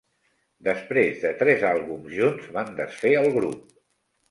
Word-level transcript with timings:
Després 0.67 1.19
de 1.25 1.33
tres 1.43 1.67
àlbums 1.73 2.09
junts 2.21 2.49
van 2.59 2.75
desfer 2.83 3.15
el 3.23 3.33
grup. 3.39 3.81